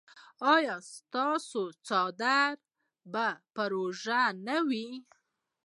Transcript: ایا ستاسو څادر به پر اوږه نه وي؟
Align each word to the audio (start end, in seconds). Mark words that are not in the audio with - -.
ایا 0.53 0.75
ستاسو 0.93 1.63
څادر 1.87 2.51
به 3.13 3.27
پر 3.55 3.71
اوږه 3.79 4.21
نه 4.47 4.57
وي؟ 4.67 4.89